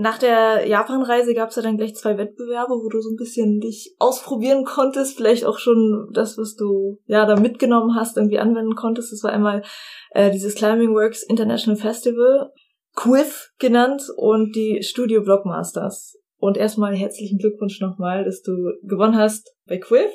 [0.00, 3.58] Nach der Japan-Reise gab es ja dann gleich zwei Wettbewerbe, wo du so ein bisschen
[3.58, 8.76] dich ausprobieren konntest, vielleicht auch schon das, was du ja da mitgenommen hast, irgendwie anwenden
[8.76, 9.12] konntest.
[9.12, 9.62] Das war einmal
[10.10, 12.52] äh, dieses Climbing Works International Festival
[12.94, 16.16] Quiff genannt und die Studio Blockmasters.
[16.36, 18.52] Und erstmal herzlichen Glückwunsch nochmal, dass du
[18.84, 20.12] gewonnen hast bei Quiff.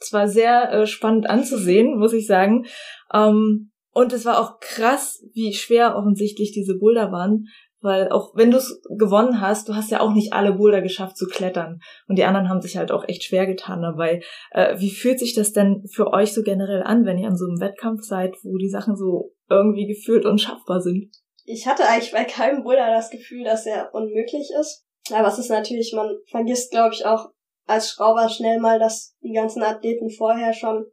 [0.00, 2.64] Es war sehr äh, spannend anzusehen, muss ich sagen.
[3.12, 7.46] Ähm, und es war auch krass, wie schwer offensichtlich diese Boulder waren,
[7.86, 11.16] weil auch wenn du es gewonnen hast, du hast ja auch nicht alle Boulder geschafft
[11.16, 11.80] zu klettern.
[12.06, 14.20] Und die anderen haben sich halt auch echt schwer getan dabei.
[14.50, 17.46] Äh, wie fühlt sich das denn für euch so generell an, wenn ihr an so
[17.46, 21.08] einem Wettkampf seid, wo die Sachen so irgendwie gefühlt unschaffbar sind?
[21.46, 24.84] ich hatte eigentlich bei keinem Boulder das Gefühl, dass er unmöglich ist.
[25.12, 27.30] Aber es ist natürlich, man vergisst, glaube ich, auch
[27.66, 30.84] als Schrauber schnell mal, dass die ganzen Athleten vorher schon,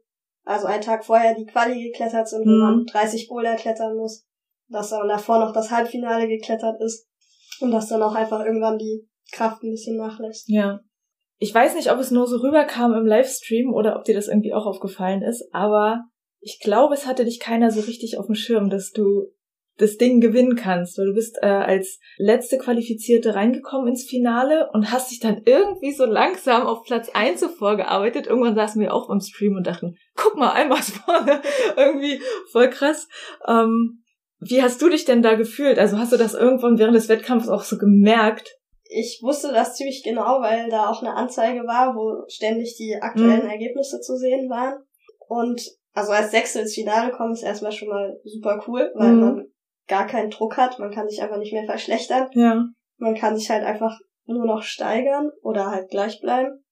[0.44, 2.50] also einen Tag vorher die Quali geklettert sind, mhm.
[2.50, 4.24] wo man 30 Boulder klettern muss,
[4.68, 7.08] dass dann davor noch das Halbfinale geklettert ist
[7.60, 10.48] und dass dann auch einfach irgendwann die Kraft ein bisschen nachlässt.
[10.48, 10.80] Ja.
[11.38, 14.54] Ich weiß nicht, ob es nur so rüberkam im Livestream oder ob dir das irgendwie
[14.54, 16.04] auch aufgefallen ist, aber
[16.40, 19.32] ich glaube, es hatte dich keiner so richtig auf dem Schirm, dass du
[19.76, 24.92] das Ding gewinnen kannst, weil du bist äh, als letzte Qualifizierte reingekommen ins Finale und
[24.92, 28.26] hast dich dann irgendwie so langsam auf Platz eins so vorgearbeitet.
[28.26, 31.42] Irgendwann saßen wir auch beim Stream und dachten, guck mal, einmal vorne.
[31.76, 32.20] irgendwie
[32.52, 33.08] voll krass.
[33.48, 34.03] Ähm,
[34.48, 35.78] wie hast du dich denn da gefühlt?
[35.78, 38.56] Also hast du das irgendwann während des Wettkampfs auch so gemerkt?
[38.84, 43.44] Ich wusste das ziemlich genau, weil da auch eine Anzeige war, wo ständig die aktuellen
[43.44, 43.50] mhm.
[43.50, 44.74] Ergebnisse zu sehen waren.
[45.26, 45.62] Und
[45.94, 49.20] also als Sechste ins Finale kommen ist erstmal schon mal super cool, weil mhm.
[49.20, 49.46] man
[49.88, 50.78] gar keinen Druck hat.
[50.78, 52.28] Man kann sich einfach nicht mehr verschlechtern.
[52.32, 52.64] Ja.
[52.98, 56.64] Man kann sich halt einfach nur noch steigern oder halt gleich bleiben.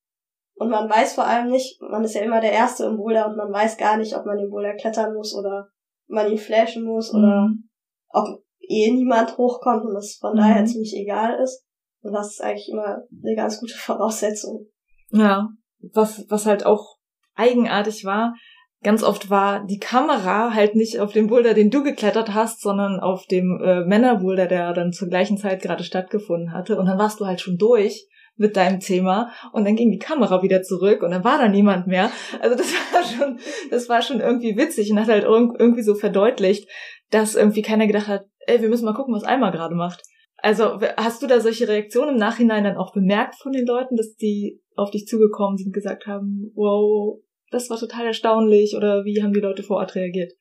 [0.55, 3.37] Und man weiß vor allem nicht, man ist ja immer der Erste im Boulder und
[3.37, 5.69] man weiß gar nicht, ob man den Boulder klettern muss oder
[6.13, 7.69] man ihn flashen muss oder mhm.
[8.09, 10.39] ob eh niemand hochkommt und es von mhm.
[10.39, 11.65] daher ziemlich egal ist.
[12.03, 14.67] Und das ist eigentlich immer eine ganz gute Voraussetzung.
[15.11, 15.49] Ja,
[15.93, 16.97] was, was halt auch
[17.35, 18.35] eigenartig war,
[18.83, 23.01] ganz oft war die Kamera halt nicht auf dem Boulder, den du geklettert hast, sondern
[23.01, 26.79] auf dem äh, Männerboulder, der dann zur gleichen Zeit gerade stattgefunden hatte.
[26.79, 28.09] Und dann warst du halt schon durch
[28.43, 31.87] mit deinem Thema und dann ging die Kamera wieder zurück und dann war da niemand
[31.87, 32.11] mehr.
[32.41, 33.39] Also das war schon,
[33.71, 36.69] das war schon irgendwie witzig und hat halt irgendwie so verdeutlicht,
[37.11, 40.03] dass irgendwie keiner gedacht hat, ey, wir müssen mal gucken, was Alma gerade macht.
[40.37, 44.17] Also hast du da solche Reaktionen im Nachhinein dann auch bemerkt von den Leuten, dass
[44.17, 49.23] die auf dich zugekommen sind und gesagt haben, wow, das war total erstaunlich oder wie
[49.23, 50.33] haben die Leute vor Ort reagiert?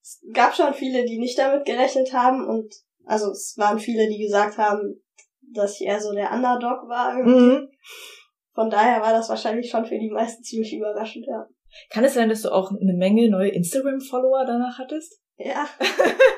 [0.00, 2.72] Es gab schon viele, die nicht damit gerechnet haben und
[3.04, 5.02] also es waren viele, die gesagt haben,
[5.54, 7.56] dass ich eher so der Underdog war irgendwie.
[7.56, 7.68] Mhm.
[8.54, 11.46] Von daher war das wahrscheinlich schon für die meisten ziemlich überraschend, ja.
[11.88, 15.20] Kann es sein, dass du auch eine Menge neue Instagram-Follower danach hattest?
[15.36, 15.66] Ja,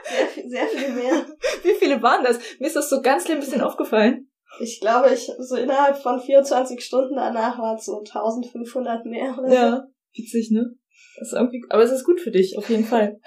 [0.05, 1.27] sehr, viel, sehr viel mehr.
[1.63, 2.39] Wie viele waren das?
[2.59, 4.31] Mir ist das so ganz klein bisschen aufgefallen.
[4.61, 9.53] Ich glaube, ich so innerhalb von 24 Stunden danach waren es so 1500 mehr oder
[9.53, 9.83] ja, so.
[10.23, 10.71] witzig, ne?
[11.19, 13.19] Das ist irgendwie, aber es ist gut für dich, auf jeden Fall.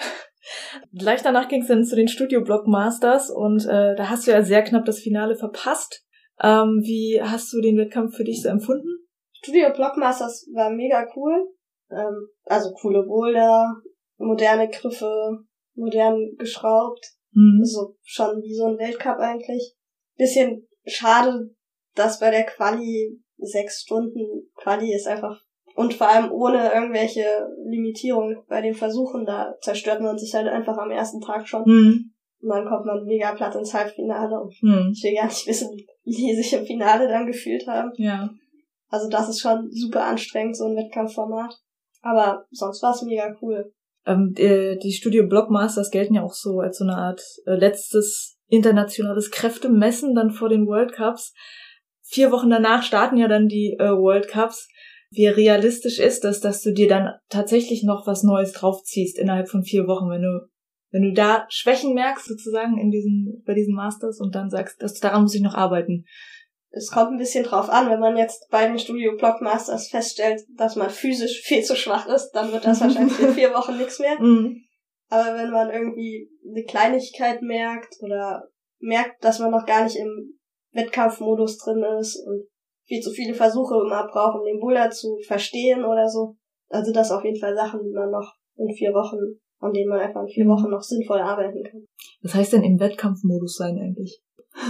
[0.93, 4.31] Gleich danach ging es dann zu den Studio Block Masters und äh, da hast du
[4.31, 6.03] ja sehr knapp das Finale verpasst.
[6.41, 9.07] Ähm, wie hast du den Wettkampf für dich so empfunden?
[9.33, 11.47] Studio Block Masters war mega cool.
[11.89, 13.81] Ähm, also coole Boulder,
[14.17, 15.39] moderne Griffe,
[15.75, 17.05] modern geschraubt.
[17.31, 17.63] Mhm.
[17.63, 19.75] So schon wie so ein Weltcup eigentlich.
[20.17, 21.51] Bisschen schade,
[21.95, 25.41] dass bei der Quali sechs Stunden Quali ist einfach
[25.77, 27.23] und vor allem ohne irgendwelche
[27.69, 31.61] Limitierung bei den Versuchen, da zerstört man sich halt einfach am ersten Tag schon.
[31.67, 32.13] Mhm.
[32.41, 34.41] Und dann kommt man mega platt ins Halbfinale.
[34.41, 34.91] Und mhm.
[34.91, 35.69] ich will gar nicht wissen,
[36.03, 37.91] wie die sich im Finale dann gefühlt haben.
[37.97, 38.27] Ja.
[38.89, 41.53] Also das ist schon super anstrengend, so ein Wettkampfformat.
[42.01, 43.71] Aber sonst war es mega cool.
[44.07, 48.39] Ähm, die, die Studio Blockmasters gelten ja auch so als so eine Art äh, letztes
[48.47, 51.35] internationales Kräftemessen dann vor den World Cups.
[52.01, 54.67] Vier Wochen danach starten ja dann die äh, World Cups.
[55.09, 59.63] Wie realistisch ist das, dass du dir dann tatsächlich noch was Neues draufziehst innerhalb von
[59.63, 60.47] vier Wochen, wenn du
[60.89, 64.99] wenn du da Schwächen merkst sozusagen in diesen bei diesen Masters und dann sagst, dass
[64.99, 66.05] daran muss ich noch arbeiten.
[66.69, 70.41] Es kommt ein bisschen drauf an, wenn man jetzt bei den Studio Block Masters feststellt,
[70.55, 73.99] dass man physisch viel zu schwach ist, dann wird das wahrscheinlich in vier Wochen nichts
[73.99, 74.19] mehr.
[74.19, 74.63] Mhm.
[75.09, 78.43] Aber wenn man irgendwie eine Kleinigkeit merkt oder
[78.79, 80.39] merkt, dass man noch gar nicht im
[80.73, 82.43] Wettkampfmodus drin ist und
[82.87, 86.35] viel zu viele Versuche immer braucht, um den Buller zu verstehen oder so.
[86.69, 89.17] Also das auf jeden Fall Sachen, die man noch in vier Wochen,
[89.59, 90.49] an denen man einfach in vier mhm.
[90.49, 91.85] Wochen noch sinnvoll arbeiten kann.
[92.21, 94.21] Was heißt denn im Wettkampfmodus sein eigentlich?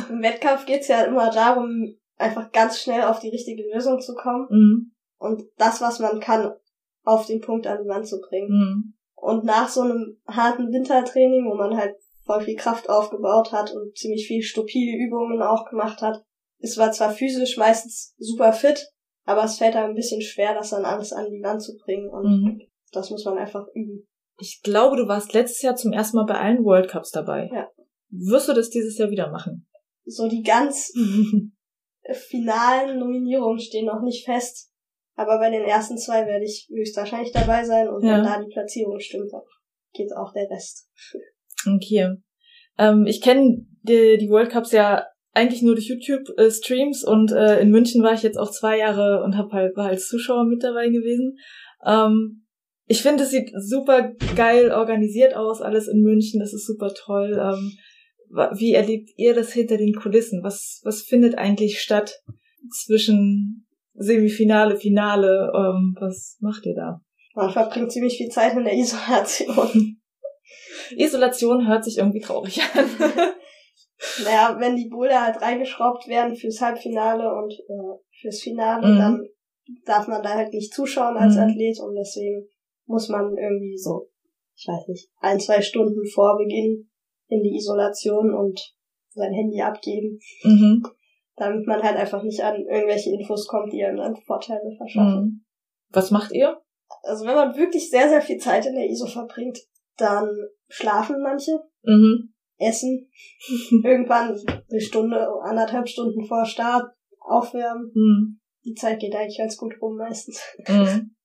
[0.10, 4.48] Im Wettkampf geht's ja immer darum, einfach ganz schnell auf die richtige Lösung zu kommen
[4.50, 4.92] mhm.
[5.20, 6.52] und das, was man kann,
[7.04, 8.50] auf den Punkt an die Wand zu bringen.
[8.50, 8.94] Mhm.
[9.16, 13.98] Und nach so einem harten Wintertraining, wo man halt voll viel Kraft aufgebaut hat und
[13.98, 16.24] ziemlich viel stupide Übungen auch gemacht hat,
[16.60, 18.88] ist war zwar physisch meistens super fit,
[19.26, 22.10] aber es fällt einem ein bisschen schwer, das dann alles an die Wand zu bringen
[22.10, 22.62] und mhm.
[22.92, 24.08] das muss man einfach üben.
[24.40, 27.50] Ich glaube, du warst letztes Jahr zum ersten Mal bei allen World Cups dabei.
[27.52, 27.68] Ja.
[28.10, 29.68] Wirst du das dieses Jahr wieder machen?
[30.06, 30.94] So die ganz
[32.14, 34.72] finalen Nominierungen stehen noch nicht fest.
[35.16, 38.18] Aber bei den ersten zwei werde ich höchstwahrscheinlich dabei sein und ja.
[38.18, 39.42] wenn da die Platzierung stimmt, dann
[39.94, 40.88] geht auch der Rest.
[41.66, 42.16] Okay.
[42.78, 47.60] Ähm, ich kenne die, die World Cups ja eigentlich nur durch YouTube-Streams äh, und äh,
[47.62, 50.64] in München war ich jetzt auch zwei Jahre und hab halt, war als Zuschauer mit
[50.64, 51.38] dabei gewesen.
[51.86, 52.44] Ähm,
[52.88, 57.38] ich finde, es sieht super geil organisiert aus, alles in München, das ist super toll.
[57.40, 57.78] Ähm,
[58.58, 60.44] wie erlebt ihr das hinter den Kulissen?
[60.44, 62.22] Was, was findet eigentlich statt
[62.72, 65.52] zwischen Semifinale, Finale?
[65.56, 67.02] Ähm, was macht ihr da?
[67.36, 70.02] Man verbringt ziemlich viel Zeit in der Isolation.
[70.98, 72.86] Isolation hört sich irgendwie traurig an.
[74.24, 78.98] naja, wenn die Boulder halt reingeschraubt werden fürs Halbfinale und äh, fürs Finale, mhm.
[78.98, 79.28] dann
[79.86, 81.42] darf man da halt nicht zuschauen als mhm.
[81.42, 82.48] Athlet und deswegen
[82.86, 84.10] muss man irgendwie so,
[84.56, 86.90] ich weiß nicht, ein, zwei Stunden vor Beginn
[87.28, 88.60] in die Isolation und
[89.10, 90.20] sein Handy abgeben.
[90.44, 90.84] Mhm.
[91.36, 95.22] Damit man halt einfach nicht an irgendwelche Infos kommt, die einem dann Vorteile verschaffen.
[95.22, 95.46] Mhm.
[95.90, 96.58] Was macht ihr?
[97.04, 99.60] Also wenn man wirklich sehr, sehr viel Zeit in der ISO verbringt,
[99.98, 100.30] dann
[100.68, 102.34] schlafen manche, mhm.
[102.58, 103.10] Essen,
[103.84, 104.36] irgendwann
[104.70, 107.92] eine Stunde, anderthalb Stunden vor Start aufwärmen.
[107.94, 108.40] Mhm.
[108.66, 110.42] Die Zeit geht eigentlich ganz gut rum meistens.
[110.68, 111.16] Mhm.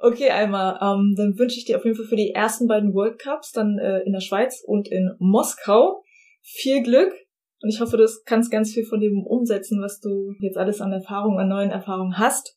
[0.00, 0.78] Okay, einmal.
[0.80, 3.78] Ähm, dann wünsche ich dir auf jeden Fall für die ersten beiden World Cups, dann
[3.78, 6.04] äh, in der Schweiz und in Moskau,
[6.40, 7.12] viel Glück.
[7.60, 10.92] Und ich hoffe, du kannst ganz viel von dem umsetzen, was du jetzt alles an
[10.92, 12.56] Erfahrungen, an neuen Erfahrungen hast.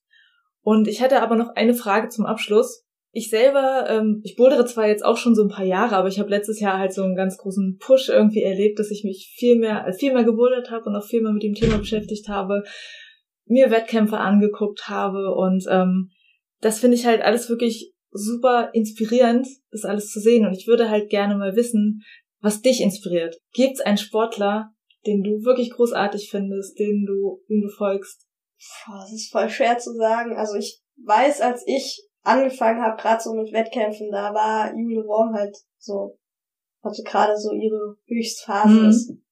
[0.62, 2.86] Und ich hätte aber noch eine Frage zum Abschluss.
[3.13, 6.19] Ich selber, ähm, ich bouldere zwar jetzt auch schon so ein paar Jahre, aber ich
[6.19, 9.58] habe letztes Jahr halt so einen ganz großen Push irgendwie erlebt, dass ich mich viel
[9.58, 12.63] mehr, äh, viel mehr gebouldert habe und auch viel mehr mit dem Thema beschäftigt habe,
[13.45, 16.12] mir Wettkämpfe angeguckt habe und ähm,
[16.62, 20.89] das finde ich halt alles wirklich super inspirierend, das alles zu sehen und ich würde
[20.89, 22.04] halt gerne mal wissen,
[22.39, 23.38] was dich inspiriert.
[23.54, 24.74] Gibt es einen Sportler,
[25.06, 28.26] den du wirklich großartig findest, den du, den du folgst?
[28.86, 30.38] Boah, das ist voll schwer zu sagen.
[30.38, 35.34] Also ich weiß, als ich angefangen habe, gerade so mit Wettkämpfen, da war Julie Worm
[35.34, 36.18] halt so,
[36.84, 39.24] hatte gerade so ihre Höchstphase, mhm.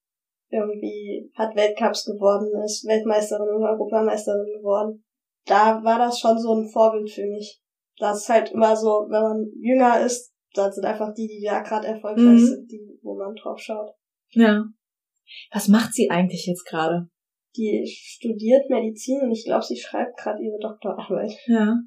[0.50, 5.04] irgendwie, hat Weltcups geworden, ist Weltmeisterin und Europameisterin geworden.
[5.46, 7.62] Da war das schon so ein Vorbild für mich.
[7.98, 11.62] Das ist halt immer so, wenn man jünger ist, das sind einfach die, die da
[11.62, 12.46] gerade erfolgreich mhm.
[12.46, 13.92] sind, die, wo man drauf schaut.
[14.32, 14.64] Ja.
[15.52, 17.10] Was macht sie eigentlich jetzt gerade?
[17.56, 21.32] Die studiert Medizin und ich glaube, sie schreibt gerade ihre Doktorarbeit.
[21.46, 21.78] Ja.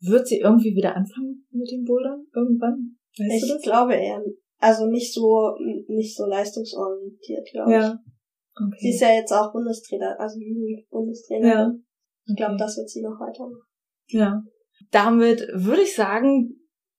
[0.00, 2.96] Wird sie irgendwie wieder anfangen mit dem Bouldern irgendwann?
[3.18, 4.22] Weißt ich glaube eher,
[4.58, 5.54] also nicht so,
[5.88, 7.88] nicht so leistungsorientiert, glaube ja.
[7.88, 8.12] ich.
[8.62, 8.76] Okay.
[8.80, 10.38] Sie ist ja jetzt auch Bundestrainer, also
[10.90, 11.48] Bundestrainer.
[11.48, 11.72] Ja.
[12.26, 13.62] Ich glaube, das wird sie noch weitermachen.
[14.08, 14.42] Ja.
[14.90, 16.56] Damit würde ich sagen,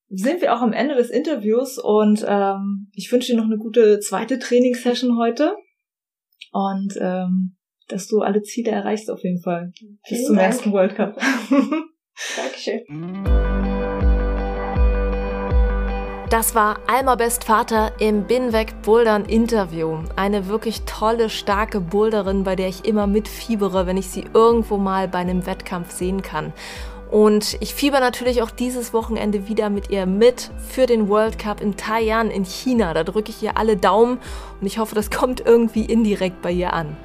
[0.09, 3.99] sind wir auch am Ende des Interviews und ähm, ich wünsche dir noch eine gute
[3.99, 5.55] zweite Trainingssession heute
[6.51, 7.55] und ähm,
[7.87, 10.47] dass du alle Ziele erreichst auf jeden Fall Vielen bis zum Dank.
[10.47, 11.17] ersten World Cup.
[12.35, 12.83] Dankeschön.
[16.29, 19.99] Das war Alma Best Vater im Binweg Bouldern Interview.
[20.15, 25.09] Eine wirklich tolle, starke Boulderin, bei der ich immer mitfiebere, wenn ich sie irgendwo mal
[25.09, 26.53] bei einem Wettkampf sehen kann.
[27.11, 31.59] Und ich fieber natürlich auch dieses Wochenende wieder mit ihr mit für den World Cup
[31.59, 32.93] in Taiwan in China.
[32.93, 34.17] Da drücke ich ihr alle Daumen
[34.61, 36.95] und ich hoffe, das kommt irgendwie indirekt bei ihr an.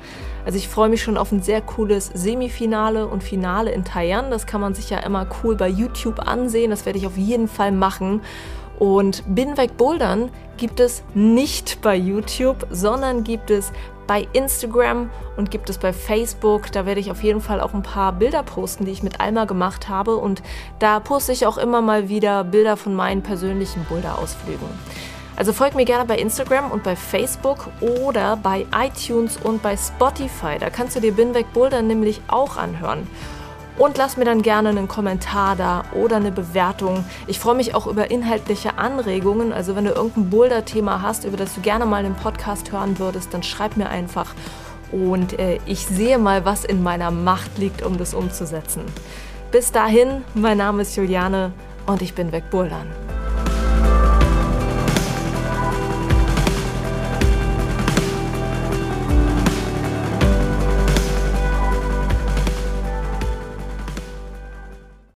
[0.46, 4.30] Also ich freue mich schon auf ein sehr cooles Semifinale und Finale in Taiwan.
[4.30, 6.70] Das kann man sich ja immer cool bei YouTube ansehen.
[6.70, 8.20] Das werde ich auf jeden Fall machen.
[8.78, 13.72] Und Binweg Bouldern gibt es nicht bei YouTube, sondern gibt es
[14.06, 16.70] bei Instagram und gibt es bei Facebook.
[16.70, 19.46] Da werde ich auf jeden Fall auch ein paar Bilder posten, die ich mit Alma
[19.46, 20.16] gemacht habe.
[20.16, 20.44] Und
[20.78, 24.68] da poste ich auch immer mal wieder Bilder von meinen persönlichen Boulder-Ausflügen.
[25.36, 30.58] Also folgt mir gerne bei Instagram und bei Facebook oder bei iTunes und bei Spotify.
[30.58, 33.06] Da kannst du dir Binweg Boulder nämlich auch anhören.
[33.78, 37.04] Und lass mir dann gerne einen Kommentar da oder eine Bewertung.
[37.26, 39.52] Ich freue mich auch über inhaltliche Anregungen.
[39.52, 43.34] Also wenn du irgendein Boulder-Thema hast, über das du gerne mal einen Podcast hören würdest,
[43.34, 44.34] dann schreib mir einfach.
[44.92, 48.82] Und äh, ich sehe mal, was in meiner Macht liegt, um das umzusetzen.
[49.52, 51.52] Bis dahin, mein Name ist Juliane
[51.84, 53.05] und ich bin weg Bouldern.